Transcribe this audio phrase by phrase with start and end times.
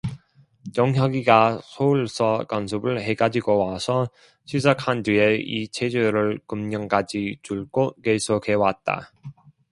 [0.75, 4.07] 동혁이가 서울서 강습을 해가지고 와서
[4.45, 9.11] 시작한 뒤에 이 체조를 금년까지 줄곧 계속해 왔다.